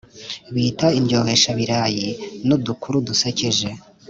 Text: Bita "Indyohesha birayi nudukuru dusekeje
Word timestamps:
Bita 0.53 0.87
"Indyohesha 0.99 1.49
birayi 1.57 2.07
nudukuru 2.47 2.97
dusekeje 3.07 3.69